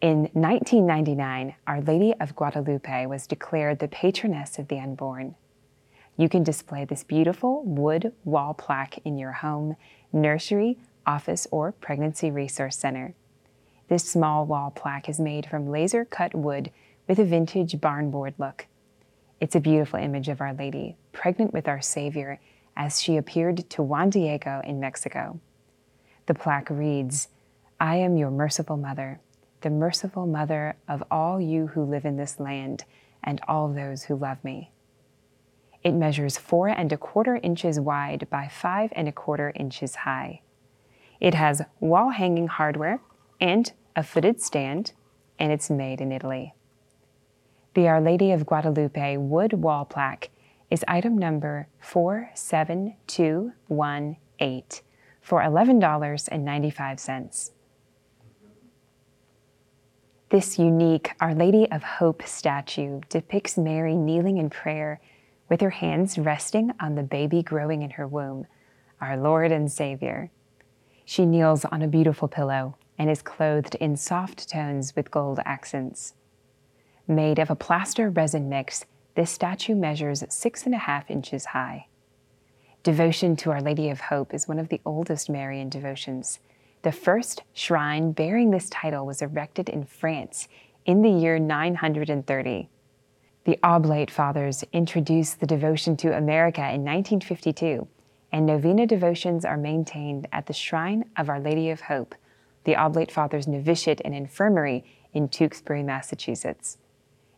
In 0.00 0.28
1999, 0.34 1.56
Our 1.66 1.80
Lady 1.80 2.14
of 2.20 2.36
Guadalupe 2.36 3.06
was 3.06 3.26
declared 3.26 3.80
the 3.80 3.88
patroness 3.88 4.58
of 4.58 4.68
the 4.68 4.78
unborn. 4.78 5.34
You 6.16 6.28
can 6.28 6.44
display 6.44 6.84
this 6.84 7.02
beautiful 7.02 7.64
wood 7.64 8.12
wall 8.24 8.54
plaque 8.54 8.98
in 9.04 9.18
your 9.18 9.32
home, 9.32 9.76
nursery, 10.12 10.78
office, 11.06 11.46
or 11.50 11.72
pregnancy 11.72 12.30
resource 12.30 12.76
center. 12.76 13.14
This 13.88 14.08
small 14.08 14.46
wall 14.46 14.70
plaque 14.70 15.08
is 15.08 15.18
made 15.18 15.46
from 15.46 15.70
laser 15.70 16.04
cut 16.04 16.34
wood 16.34 16.70
with 17.08 17.18
a 17.18 17.24
vintage 17.24 17.80
barn 17.80 18.10
board 18.10 18.34
look. 18.38 18.66
It's 19.38 19.54
a 19.54 19.60
beautiful 19.60 19.98
image 19.98 20.28
of 20.28 20.40
Our 20.40 20.54
Lady, 20.54 20.96
pregnant 21.12 21.52
with 21.52 21.68
our 21.68 21.82
Savior, 21.82 22.40
as 22.74 23.02
she 23.02 23.18
appeared 23.18 23.68
to 23.68 23.82
Juan 23.82 24.08
Diego 24.08 24.62
in 24.64 24.80
Mexico. 24.80 25.40
The 26.24 26.34
plaque 26.34 26.70
reads, 26.70 27.28
I 27.78 27.96
am 27.96 28.16
your 28.16 28.30
merciful 28.30 28.78
mother, 28.78 29.20
the 29.60 29.68
merciful 29.68 30.26
mother 30.26 30.76
of 30.88 31.04
all 31.10 31.38
you 31.38 31.66
who 31.66 31.84
live 31.84 32.06
in 32.06 32.16
this 32.16 32.40
land 32.40 32.84
and 33.22 33.40
all 33.46 33.68
those 33.68 34.04
who 34.04 34.16
love 34.16 34.42
me. 34.42 34.70
It 35.82 35.92
measures 35.92 36.38
four 36.38 36.68
and 36.68 36.90
a 36.90 36.96
quarter 36.96 37.36
inches 37.36 37.78
wide 37.78 38.26
by 38.30 38.48
five 38.48 38.90
and 38.96 39.06
a 39.06 39.12
quarter 39.12 39.52
inches 39.54 39.96
high. 39.96 40.40
It 41.20 41.34
has 41.34 41.60
wall 41.78 42.08
hanging 42.08 42.48
hardware 42.48 43.00
and 43.38 43.70
a 43.94 44.02
footed 44.02 44.40
stand, 44.40 44.92
and 45.38 45.52
it's 45.52 45.68
made 45.68 46.00
in 46.00 46.10
Italy. 46.10 46.54
The 47.76 47.86
Our 47.88 48.00
Lady 48.00 48.32
of 48.32 48.46
Guadalupe 48.46 49.18
wood 49.18 49.52
wall 49.52 49.84
plaque 49.84 50.30
is 50.70 50.82
item 50.88 51.18
number 51.18 51.68
47218 51.80 54.16
for 55.20 55.42
$11.95. 55.42 57.50
This 60.30 60.58
unique 60.58 61.10
Our 61.20 61.34
Lady 61.34 61.70
of 61.70 61.82
Hope 61.82 62.22
statue 62.22 63.02
depicts 63.10 63.58
Mary 63.58 63.94
kneeling 63.94 64.38
in 64.38 64.48
prayer 64.48 64.98
with 65.50 65.60
her 65.60 65.68
hands 65.68 66.16
resting 66.16 66.72
on 66.80 66.94
the 66.94 67.02
baby 67.02 67.42
growing 67.42 67.82
in 67.82 67.90
her 67.90 68.08
womb, 68.08 68.46
our 69.02 69.18
Lord 69.18 69.52
and 69.52 69.70
Savior. 69.70 70.30
She 71.04 71.26
kneels 71.26 71.66
on 71.66 71.82
a 71.82 71.88
beautiful 71.88 72.28
pillow 72.28 72.78
and 72.96 73.10
is 73.10 73.20
clothed 73.20 73.74
in 73.74 73.98
soft 73.98 74.48
tones 74.48 74.96
with 74.96 75.10
gold 75.10 75.40
accents. 75.44 76.14
Made 77.08 77.38
of 77.38 77.50
a 77.50 77.54
plaster 77.54 78.10
resin 78.10 78.48
mix, 78.48 78.84
this 79.14 79.30
statue 79.30 79.76
measures 79.76 80.24
six 80.28 80.66
and 80.66 80.74
a 80.74 80.78
half 80.78 81.08
inches 81.08 81.46
high. 81.46 81.86
Devotion 82.82 83.36
to 83.36 83.52
Our 83.52 83.60
Lady 83.60 83.90
of 83.90 84.00
Hope 84.00 84.34
is 84.34 84.48
one 84.48 84.58
of 84.58 84.70
the 84.70 84.80
oldest 84.84 85.30
Marian 85.30 85.68
devotions. 85.68 86.40
The 86.82 86.90
first 86.90 87.44
shrine 87.52 88.10
bearing 88.10 88.50
this 88.50 88.68
title 88.68 89.06
was 89.06 89.22
erected 89.22 89.68
in 89.68 89.84
France 89.84 90.48
in 90.84 91.02
the 91.02 91.10
year 91.10 91.38
930. 91.38 92.68
The 93.44 93.58
Oblate 93.62 94.10
Fathers 94.10 94.64
introduced 94.72 95.38
the 95.38 95.46
devotion 95.46 95.96
to 95.98 96.16
America 96.16 96.62
in 96.62 96.82
1952, 96.82 97.86
and 98.32 98.46
novena 98.46 98.84
devotions 98.84 99.44
are 99.44 99.56
maintained 99.56 100.26
at 100.32 100.46
the 100.46 100.52
Shrine 100.52 101.04
of 101.16 101.28
Our 101.28 101.38
Lady 101.38 101.70
of 101.70 101.82
Hope, 101.82 102.16
the 102.64 102.74
Oblate 102.74 103.12
Fathers 103.12 103.46
Novitiate 103.46 104.00
and 104.04 104.12
Infirmary 104.12 104.84
in 105.14 105.28
Tewksbury, 105.28 105.84
Massachusetts. 105.84 106.78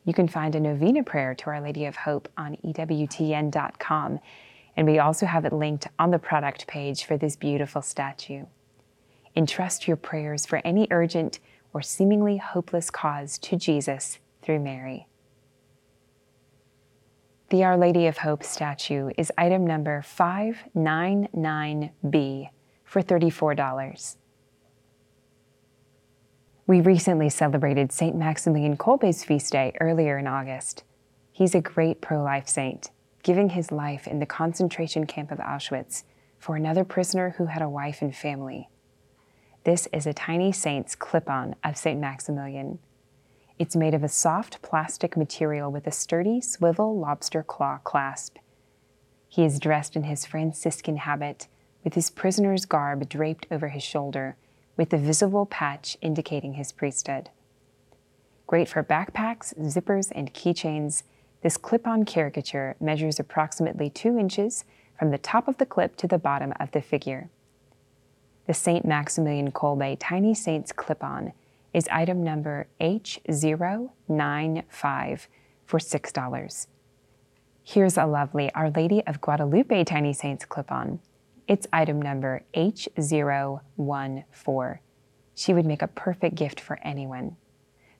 You 0.09 0.14
can 0.14 0.27
find 0.27 0.55
a 0.55 0.61
novena 0.61 1.05
prayer 1.05 1.35
to 1.35 1.51
Our 1.51 1.61
Lady 1.61 1.85
of 1.85 1.94
Hope 1.94 2.31
on 2.38 2.57
EWTN.com, 2.64 4.21
and 4.75 4.87
we 4.87 4.99
also 4.99 5.27
have 5.27 5.44
it 5.44 5.53
linked 5.53 5.87
on 5.99 6.11
the 6.11 6.18
product 6.18 6.66
page 6.66 7.05
for 7.05 7.18
this 7.18 7.37
beautiful 7.37 7.83
statue. 7.83 8.47
Entrust 9.37 9.87
your 9.87 9.99
prayers 9.99 10.47
for 10.47 10.62
any 10.64 10.88
urgent 10.90 11.40
or 11.75 11.83
seemingly 11.83 12.38
hopeless 12.38 12.88
cause 12.88 13.37
to 13.40 13.57
Jesus 13.57 14.18
through 14.40 14.61
Mary. 14.61 15.07
The 17.51 17.64
Our 17.64 17.77
Lady 17.77 18.07
of 18.07 18.16
Hope 18.16 18.42
statue 18.42 19.11
is 19.18 19.31
item 19.37 19.66
number 19.66 20.01
599B 20.01 22.49
for 22.83 23.03
$34. 23.03 24.16
We 26.68 26.83
recently 26.83 27.31
celebrated 27.31 27.92
St. 27.92 28.14
Maximilian 28.14 28.76
Kolbe's 28.76 29.24
feast 29.24 29.52
day 29.52 29.72
earlier 29.81 30.18
in 30.18 30.26
August. 30.26 30.85
He's 31.33 31.54
a 31.54 31.62
great 31.62 32.02
pro 32.02 32.22
life 32.22 32.46
saint, 32.46 32.90
giving 33.22 33.48
his 33.48 33.72
life 33.72 34.07
in 34.07 34.18
the 34.18 34.26
concentration 34.26 35.07
camp 35.07 35.31
of 35.33 35.38
Auschwitz 35.38 36.02
for 36.38 36.57
another 36.57 36.85
prisoner 36.85 37.37
who 37.38 37.46
had 37.46 37.62
a 37.62 37.70
wife 37.70 38.02
and 38.02 38.14
family. 38.14 38.68
This 39.64 39.88
is 39.94 40.07
a 40.07 40.12
tiny 40.12 40.52
saint's 40.52 40.94
clip 40.94 41.31
on 41.31 41.57
of 41.64 41.78
St. 41.78 41.98
Maximilian. 41.98 42.81
It's 43.59 43.74
made 43.74 43.94
of 43.94 44.04
a 44.04 44.09
soft 44.09 44.61
plastic 44.61 45.16
material 45.16 45.72
with 45.72 45.87
a 45.87 45.90
sturdy 45.90 46.42
swivel 46.42 46.98
lobster 46.98 47.42
claw 47.42 47.78
clasp. 47.78 48.37
He 49.26 49.42
is 49.42 49.59
dressed 49.59 49.96
in 49.96 50.02
his 50.02 50.26
Franciscan 50.26 50.98
habit, 50.98 51.48
with 51.83 51.94
his 51.94 52.11
prisoner's 52.11 52.66
garb 52.66 53.09
draped 53.09 53.46
over 53.50 53.68
his 53.68 53.83
shoulder 53.83 54.37
with 54.79 54.88
the 54.88 54.97
visible 54.97 55.45
patch 55.45 55.99
indicating 56.01 56.55
his 56.55 56.73
priesthood. 56.73 57.29
Great 58.47 58.69
for 58.69 58.83
backpacks, 58.83 59.55
zippers, 59.59 60.11
and 60.14 60.33
keychains, 60.33 61.03
this 61.43 61.59
clip 61.59 61.87
on 61.87 62.07
caricature 62.07 62.75
measures 62.81 63.21
approximately 63.21 63.91
2 63.91 64.19
inches 64.19 64.64
from 64.99 65.11
the 65.11 65.19
top 65.19 65.47
of 65.47 65.59
the 65.59 65.67
clip 65.67 65.95
to 65.97 66.09
the 66.09 66.17
bottom 66.17 66.55
of 66.59 66.71
the 66.71 66.81
figure. 66.81 67.29
The 68.47 68.55
St. 68.55 68.87
Maximilian 68.87 69.53
Kolbe 69.53 69.99
Tiny 70.01 70.33
Saints 70.33 70.73
clip 70.73 71.05
on 71.05 71.35
is 71.75 71.87
item 71.93 72.25
number 72.25 72.67
H095 72.81 75.27
for 75.67 75.79
$6. 75.79 76.67
Here's 77.62 77.99
a 77.99 78.07
lovely 78.07 78.51
Our 78.55 78.71
Lady 78.71 79.07
of 79.07 79.21
Guadalupe 79.21 79.85
Tiny 79.85 80.14
Saints 80.14 80.47
clip 80.47 80.73
on 80.73 81.01
it's 81.48 81.66
item 81.72 82.00
number 82.00 82.44
H014. 82.54 84.78
She 85.34 85.52
would 85.54 85.66
make 85.66 85.82
a 85.82 85.88
perfect 85.88 86.37
gift 86.37 86.61
for 86.61 86.78
anyone. 86.82 87.37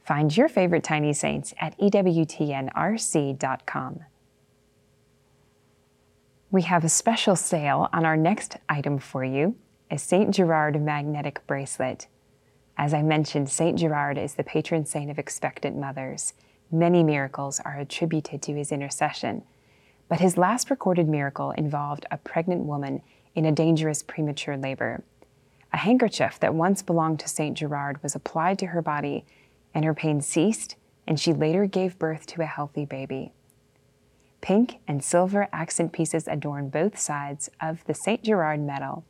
Find 0.05 0.37
your 0.37 0.49
favorite 0.49 0.85
tiny 0.85 1.13
saints 1.13 1.53
at 1.59 1.77
EWTNRC.com. 1.79 4.01
We 6.51 6.63
have 6.63 6.83
a 6.83 6.89
special 6.89 7.37
sale 7.37 7.91
on 7.93 8.07
our 8.07 8.17
next 8.17 8.57
item 8.69 8.99
for 8.99 9.25
you 9.25 9.55
a 9.91 9.99
St. 9.99 10.35
Gerard 10.35 10.83
magnetic 10.83 11.47
bracelet. 11.47 12.09
As 12.77 12.93
I 12.93 13.01
mentioned, 13.03 13.49
St. 13.49 13.79
Gerard 13.79 14.19
is 14.19 14.35
the 14.35 14.45
patron 14.45 14.85
saint 14.85 15.11
of 15.11 15.19
expectant 15.19 15.79
mothers. 15.79 16.35
Many 16.71 17.03
miracles 17.03 17.59
are 17.65 17.79
attributed 17.79 18.43
to 18.43 18.53
his 18.55 18.71
intercession, 18.71 19.45
but 20.09 20.21
his 20.21 20.37
last 20.37 20.69
recorded 20.69 21.09
miracle 21.09 21.53
involved 21.53 22.05
a 22.11 22.19
pregnant 22.19 22.67
woman 22.67 23.01
in 23.39 23.45
a 23.45 23.53
dangerous 23.53 24.03
premature 24.03 24.57
labor. 24.57 25.05
A 25.73 25.77
handkerchief 25.77 26.41
that 26.41 26.55
once 26.55 26.83
belonged 26.83 27.21
to 27.21 27.29
St. 27.29 27.57
Gerard 27.57 28.03
was 28.03 28.17
applied 28.17 28.59
to 28.59 28.67
her 28.67 28.83
body, 28.83 29.25
and 29.73 29.85
her 29.85 29.95
pain 29.95 30.21
ceased, 30.21 30.75
and 31.07 31.21
she 31.21 31.33
later 31.33 31.65
gave 31.67 32.01
birth 32.01 32.27
to 32.27 32.43
a 32.43 32.47
healthy 32.47 32.85
baby. 32.85 33.31
Pink 34.41 34.81
and 34.89 35.05
silver 35.05 35.47
accent 35.53 35.93
pieces 35.93 36.27
adorn 36.27 36.69
both 36.69 36.99
sides 36.99 37.49
of 37.61 37.85
the 37.85 37.95
St. 37.95 38.25
Gerard 38.25 38.59
medal, 38.59 39.05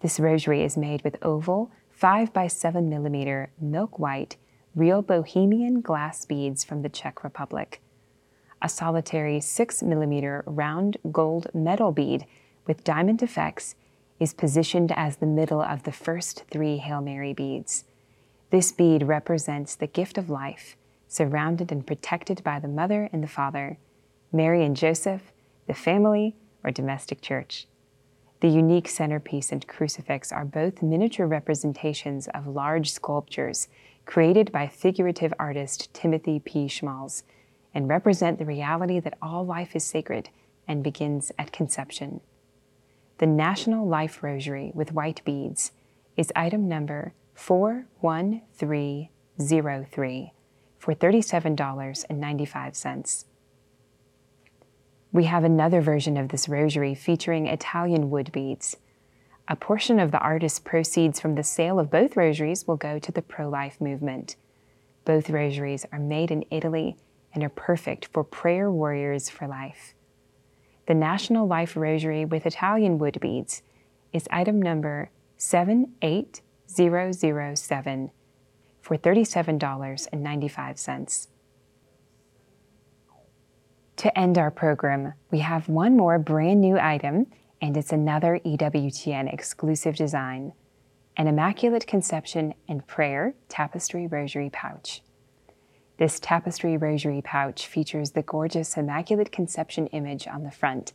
This 0.00 0.18
rosary 0.18 0.64
is 0.64 0.76
made 0.76 1.02
with 1.02 1.16
oval 1.22 1.70
5 1.90 2.32
by 2.32 2.46
7 2.46 2.88
millimeter 2.88 3.50
milk 3.60 3.98
white 3.98 4.36
real 4.74 5.02
Bohemian 5.02 5.80
glass 5.80 6.24
beads 6.24 6.64
from 6.64 6.82
the 6.82 6.88
Czech 6.88 7.24
Republic. 7.24 7.80
A 8.60 8.68
solitary 8.68 9.40
6 9.40 9.82
millimeter 9.82 10.42
round 10.46 10.96
gold 11.12 11.46
metal 11.54 11.92
bead 11.92 12.26
with 12.66 12.84
diamond 12.84 13.22
effects 13.22 13.76
is 14.18 14.34
positioned 14.34 14.92
as 14.96 15.16
the 15.16 15.26
middle 15.26 15.62
of 15.62 15.84
the 15.84 15.92
first 15.92 16.44
three 16.50 16.78
Hail 16.78 17.00
Mary 17.00 17.32
beads. 17.32 17.84
This 18.50 18.72
bead 18.72 19.04
represents 19.04 19.74
the 19.74 19.86
gift 19.86 20.18
of 20.18 20.28
life, 20.28 20.76
surrounded 21.06 21.70
and 21.70 21.86
protected 21.86 22.42
by 22.42 22.58
the 22.58 22.68
mother 22.68 23.08
and 23.12 23.22
the 23.22 23.28
father 23.28 23.78
Mary 24.32 24.64
and 24.64 24.76
Joseph, 24.76 25.32
the 25.66 25.74
family, 25.74 26.36
or 26.62 26.70
domestic 26.70 27.22
church. 27.22 27.66
The 28.40 28.48
unique 28.48 28.88
centerpiece 28.88 29.52
and 29.52 29.66
crucifix 29.66 30.30
are 30.32 30.44
both 30.44 30.82
miniature 30.82 31.26
representations 31.26 32.28
of 32.28 32.46
large 32.46 32.90
sculptures 32.90 33.68
created 34.04 34.52
by 34.52 34.66
figurative 34.66 35.32
artist 35.38 35.92
Timothy 35.94 36.40
P. 36.40 36.68
Schmalz 36.68 37.22
and 37.74 37.88
represent 37.88 38.38
the 38.38 38.44
reality 38.44 39.00
that 39.00 39.18
all 39.20 39.44
life 39.44 39.74
is 39.76 39.84
sacred 39.84 40.30
and 40.66 40.82
begins 40.82 41.30
at 41.38 41.52
conception. 41.52 42.22
The 43.18 43.26
National 43.26 43.86
Life 43.86 44.22
Rosary 44.22 44.72
with 44.74 44.92
white 44.92 45.22
beads 45.24 45.72
is 46.16 46.32
item 46.36 46.68
number 46.68 47.12
41303 47.34 50.32
for 50.78 50.94
$37.95. 50.94 53.24
We 55.10 55.24
have 55.24 55.42
another 55.42 55.80
version 55.80 56.16
of 56.16 56.28
this 56.28 56.48
rosary 56.48 56.94
featuring 56.94 57.46
Italian 57.46 58.10
wood 58.10 58.30
beads. 58.30 58.76
A 59.48 59.56
portion 59.56 59.98
of 59.98 60.10
the 60.10 60.18
artist's 60.18 60.58
proceeds 60.58 61.18
from 61.18 61.34
the 61.34 61.42
sale 61.42 61.80
of 61.80 61.90
both 61.90 62.16
rosaries 62.16 62.66
will 62.66 62.76
go 62.76 62.98
to 62.98 63.10
the 63.10 63.22
pro 63.22 63.48
life 63.48 63.80
movement. 63.80 64.36
Both 65.06 65.30
rosaries 65.30 65.86
are 65.90 65.98
made 65.98 66.30
in 66.30 66.44
Italy 66.50 66.98
and 67.34 67.44
are 67.44 67.48
perfect 67.48 68.08
for 68.12 68.24
prayer 68.24 68.70
warriors 68.70 69.28
for 69.28 69.46
life. 69.46 69.94
The 70.86 70.94
National 70.94 71.46
Life 71.46 71.76
Rosary 71.76 72.24
with 72.24 72.46
Italian 72.46 72.98
wood 72.98 73.20
beads 73.20 73.62
is 74.12 74.26
item 74.30 74.60
number 74.60 75.10
78007 75.36 78.10
for 78.80 78.96
$37.95. 78.96 81.26
To 83.96 84.18
end 84.18 84.38
our 84.38 84.50
program, 84.50 85.12
we 85.30 85.40
have 85.40 85.68
one 85.68 85.94
more 85.96 86.18
brand 86.18 86.60
new 86.60 86.78
item, 86.78 87.26
and 87.60 87.76
it's 87.76 87.92
another 87.92 88.40
EWTN 88.44 89.32
exclusive 89.32 89.96
design 89.96 90.52
an 91.16 91.26
Immaculate 91.26 91.86
Conception 91.88 92.54
and 92.68 92.86
Prayer 92.86 93.34
Tapestry 93.48 94.06
Rosary 94.06 94.50
Pouch. 94.50 95.02
This 95.98 96.20
tapestry 96.20 96.76
rosary 96.76 97.20
pouch 97.22 97.66
features 97.66 98.12
the 98.12 98.22
gorgeous 98.22 98.76
Immaculate 98.76 99.32
Conception 99.32 99.88
image 99.88 100.28
on 100.28 100.44
the 100.44 100.50
front 100.52 100.92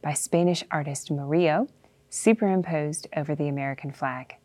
by 0.00 0.14
Spanish 0.14 0.64
artist 0.70 1.10
Murillo, 1.10 1.68
superimposed 2.08 3.06
over 3.14 3.34
the 3.34 3.48
American 3.48 3.90
flag. 3.90 4.36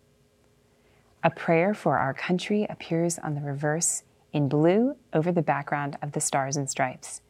A 1.23 1.29
prayer 1.29 1.73
for 1.73 1.97
our 1.97 2.13
country 2.13 2.67
appears 2.69 3.19
on 3.19 3.35
the 3.35 3.41
reverse 3.41 4.03
in 4.33 4.49
blue 4.49 4.97
over 5.13 5.31
the 5.31 5.41
background 5.41 5.97
of 6.01 6.11
the 6.11 6.19
stars 6.19 6.57
and 6.57 6.69
stripes. 6.69 7.21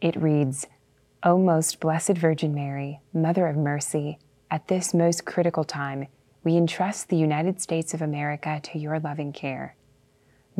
It 0.00 0.16
reads, 0.16 0.66
O 1.22 1.38
most 1.38 1.78
blessed 1.78 2.16
Virgin 2.16 2.52
Mary, 2.52 3.00
Mother 3.12 3.46
of 3.46 3.56
Mercy, 3.56 4.18
at 4.50 4.66
this 4.66 4.92
most 4.92 5.26
critical 5.26 5.62
time, 5.62 6.08
we 6.42 6.56
entrust 6.56 7.08
the 7.08 7.16
United 7.16 7.60
States 7.60 7.94
of 7.94 8.02
America 8.02 8.58
to 8.64 8.78
your 8.80 8.98
loving 8.98 9.32
care. 9.32 9.76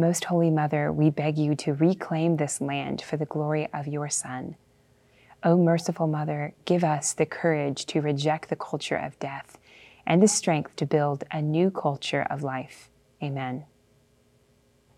Most 0.00 0.24
Holy 0.24 0.50
Mother, 0.50 0.90
we 0.90 1.10
beg 1.10 1.36
you 1.36 1.54
to 1.56 1.74
reclaim 1.74 2.36
this 2.36 2.58
land 2.62 3.02
for 3.02 3.18
the 3.18 3.26
glory 3.26 3.68
of 3.74 3.86
your 3.86 4.08
Son. 4.08 4.56
O 5.44 5.58
merciful 5.58 6.06
Mother, 6.06 6.54
give 6.64 6.82
us 6.82 7.12
the 7.12 7.26
courage 7.26 7.84
to 7.86 8.00
reject 8.00 8.48
the 8.48 8.56
culture 8.56 8.96
of 8.96 9.18
death 9.18 9.58
and 10.06 10.22
the 10.22 10.28
strength 10.28 10.74
to 10.76 10.86
build 10.86 11.24
a 11.30 11.42
new 11.42 11.70
culture 11.70 12.26
of 12.30 12.42
life. 12.42 12.88
Amen. 13.22 13.66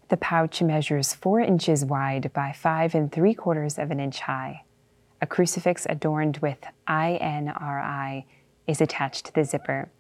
The 0.09 0.17
pouch 0.17 0.63
measures 0.63 1.15
four 1.15 1.41
inches 1.41 1.85
wide 1.85 2.33
by 2.33 2.53
five 2.53 2.95
and 2.95 3.11
three 3.11 3.35
quarters 3.35 3.79
of 3.79 3.91
an 3.91 3.99
inch 3.99 4.21
high. 4.21 4.63
A 5.21 5.27
crucifix 5.27 5.85
adorned 5.89 6.39
with 6.39 6.59
INRI 6.89 8.25
is 8.69 8.81
attached 8.81 9.27
to 9.27 9.35
the 9.35 9.45
zipper. 9.45 9.91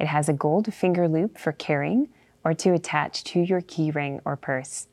It 0.00 0.08
has 0.08 0.28
a 0.28 0.32
gold 0.32 0.74
finger 0.74 1.06
loop 1.06 1.38
for 1.38 1.52
carrying 1.52 2.08
or 2.44 2.54
to 2.54 2.72
attach 2.72 3.24
to 3.24 3.40
your 3.40 3.60
keyring 3.60 4.20
or 4.24 4.36
purse. 4.36 4.86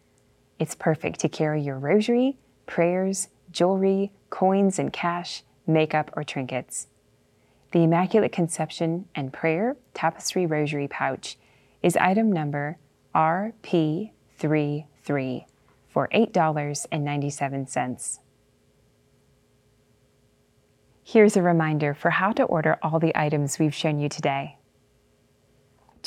It's 0.60 0.76
perfect 0.76 1.20
to 1.22 1.30
carry 1.30 1.62
your 1.62 1.78
rosary, 1.78 2.38
prayers, 2.66 3.30
jewelry, 3.52 4.12
coins 4.30 4.80
and 4.80 4.92
cash, 4.92 5.44
makeup, 5.66 6.12
or 6.16 6.24
trinkets. 6.24 6.88
The 7.72 7.84
Immaculate 7.84 8.32
Conception 8.32 9.08
and 9.14 9.34
Prayer 9.34 9.76
Tapestry 9.94 10.46
Rosary 10.46 10.88
Pouch 10.88 11.38
is 11.84 11.98
item 11.98 12.32
number 12.32 12.78
RP 13.14 14.12
33 14.38 15.46
for 15.90 16.08
$8.97. 16.14 18.20
Here's 21.04 21.38
a 21.38 21.42
reminder 21.42 21.94
for 21.94 22.12
how 22.12 22.32
to 22.34 22.44
order 22.44 22.78
all 22.82 23.00
the 23.00 23.18
items 23.18 23.60
we've 23.60 23.74
shown 23.74 24.00
you 24.00 24.10
today. 24.10 24.57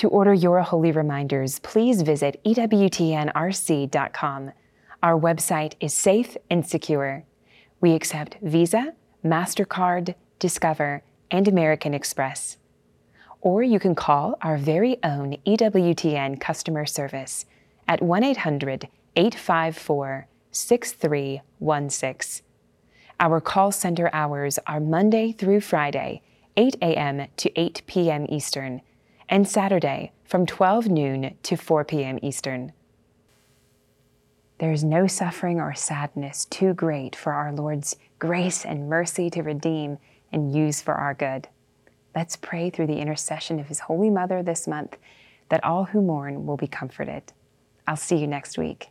To 0.01 0.09
order 0.09 0.33
your 0.33 0.63
holy 0.63 0.93
reminders, 0.93 1.59
please 1.59 2.01
visit 2.01 2.41
EWTNRC.com. 2.47 4.53
Our 5.03 5.21
website 5.21 5.75
is 5.79 5.93
safe 5.93 6.39
and 6.49 6.67
secure. 6.67 7.25
We 7.83 7.93
accept 7.93 8.39
Visa, 8.41 8.95
MasterCard, 9.23 10.15
Discover, 10.39 11.03
and 11.31 11.47
American 11.47 11.93
Express. 11.93 12.57
Or 13.43 13.63
you 13.63 13.79
can 13.79 13.95
call 13.95 14.39
our 14.41 14.57
very 14.57 14.97
own 15.05 15.37
EWTN 15.47 16.41
customer 16.41 16.87
service 16.87 17.45
at 17.87 18.01
1 18.01 18.25
800 18.25 18.89
854 19.17 20.29
6316. 20.51 22.47
Our 23.21 23.39
call 23.43 23.71
center 23.71 24.09
hours 24.15 24.59
are 24.67 24.81
Monday 24.81 25.33
through 25.33 25.61
Friday, 25.61 26.23
8 26.57 26.77
a.m. 26.81 27.27
to 27.37 27.61
8 27.61 27.83
p.m. 27.87 28.25
Eastern, 28.31 28.81
and 29.31 29.49
Saturday 29.49 30.11
from 30.25 30.45
12 30.45 30.89
noon 30.89 31.37
to 31.45 31.57
4 31.57 31.85
p.m. 31.85 32.19
Eastern. 32.21 32.73
There 34.59 34.73
is 34.73 34.85
no 34.85 35.07
suffering 35.07 35.61
or 35.61 35.73
sadness 35.73 36.45
too 36.47 36.75
great 36.75 37.15
for 37.15 37.33
our 37.33 37.53
Lord's 37.53 37.97
grace 38.19 38.67
and 38.67 38.91
mercy 38.91 39.31
to 39.31 39.43
redeem 39.43 39.99
and 40.33 40.55
use 40.55 40.83
for 40.83 40.95
our 40.95 41.15
good. 41.15 41.49
Let's 42.15 42.37
pray 42.37 42.71
through 42.71 42.89
the 42.89 42.99
intercession 42.99 43.61
of 43.61 43.69
His 43.69 43.81
Holy 43.81 44.11
Mother 44.11 44.43
this 44.43 44.67
month 44.67 44.97
that 45.49 45.63
all 45.65 45.85
who 45.85 46.03
mourn 46.03 46.45
will 46.45 46.57
be 46.57 46.67
comforted. 46.67 47.33
I'll 47.87 47.97
see 47.97 48.17
you 48.17 48.27
next 48.27 48.59
week. 48.59 48.91